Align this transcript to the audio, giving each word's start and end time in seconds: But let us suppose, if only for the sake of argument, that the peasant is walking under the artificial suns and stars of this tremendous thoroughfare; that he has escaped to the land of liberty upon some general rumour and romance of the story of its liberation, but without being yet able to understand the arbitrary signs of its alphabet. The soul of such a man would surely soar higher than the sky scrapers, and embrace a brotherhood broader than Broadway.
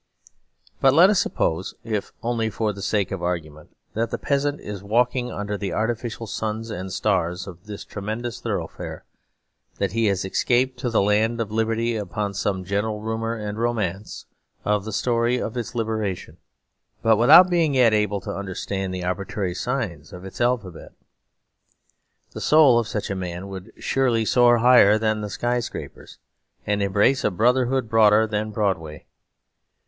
But 0.79 0.95
let 0.95 1.11
us 1.11 1.19
suppose, 1.21 1.75
if 1.83 2.11
only 2.23 2.49
for 2.49 2.73
the 2.73 2.81
sake 2.81 3.11
of 3.11 3.21
argument, 3.21 3.77
that 3.93 4.09
the 4.09 4.17
peasant 4.17 4.59
is 4.59 4.81
walking 4.81 5.31
under 5.31 5.59
the 5.59 5.73
artificial 5.73 6.25
suns 6.25 6.71
and 6.71 6.91
stars 6.91 7.45
of 7.45 7.67
this 7.67 7.85
tremendous 7.85 8.41
thoroughfare; 8.41 9.05
that 9.77 9.91
he 9.91 10.07
has 10.07 10.25
escaped 10.25 10.79
to 10.79 10.89
the 10.89 11.03
land 11.03 11.39
of 11.39 11.51
liberty 11.51 11.95
upon 11.97 12.33
some 12.33 12.63
general 12.63 12.99
rumour 12.99 13.35
and 13.35 13.59
romance 13.59 14.25
of 14.65 14.85
the 14.85 14.91
story 14.91 15.37
of 15.39 15.55
its 15.55 15.75
liberation, 15.75 16.37
but 17.03 17.17
without 17.17 17.51
being 17.51 17.75
yet 17.75 17.93
able 17.93 18.19
to 18.21 18.35
understand 18.35 18.91
the 18.91 19.03
arbitrary 19.03 19.53
signs 19.53 20.11
of 20.11 20.25
its 20.25 20.41
alphabet. 20.41 20.93
The 22.31 22.41
soul 22.41 22.79
of 22.79 22.87
such 22.87 23.11
a 23.11 23.15
man 23.15 23.49
would 23.49 23.71
surely 23.77 24.25
soar 24.25 24.57
higher 24.57 24.97
than 24.97 25.21
the 25.21 25.29
sky 25.29 25.59
scrapers, 25.59 26.17
and 26.65 26.81
embrace 26.81 27.23
a 27.23 27.29
brotherhood 27.29 27.87
broader 27.87 28.25
than 28.25 28.49
Broadway. 28.49 29.05